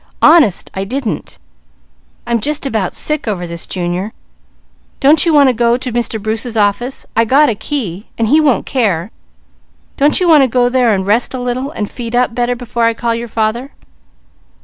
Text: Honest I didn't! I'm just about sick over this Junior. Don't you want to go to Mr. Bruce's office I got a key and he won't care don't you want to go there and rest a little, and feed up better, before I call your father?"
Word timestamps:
Honest 0.23 0.71
I 0.73 0.83
didn't! 0.83 1.37
I'm 2.25 2.39
just 2.41 2.65
about 2.65 2.95
sick 2.95 3.27
over 3.27 3.45
this 3.45 3.67
Junior. 3.67 4.13
Don't 4.99 5.27
you 5.27 5.31
want 5.31 5.49
to 5.49 5.53
go 5.53 5.77
to 5.77 5.91
Mr. 5.93 6.19
Bruce's 6.19 6.57
office 6.57 7.05
I 7.15 7.23
got 7.23 7.49
a 7.49 7.53
key 7.53 8.07
and 8.17 8.27
he 8.27 8.41
won't 8.41 8.65
care 8.65 9.11
don't 9.97 10.19
you 10.19 10.27
want 10.27 10.41
to 10.41 10.47
go 10.47 10.69
there 10.69 10.91
and 10.95 11.05
rest 11.05 11.35
a 11.35 11.39
little, 11.39 11.69
and 11.69 11.87
feed 11.87 12.15
up 12.15 12.33
better, 12.33 12.55
before 12.55 12.85
I 12.85 12.95
call 12.95 13.13
your 13.13 13.27
father?" 13.27 13.73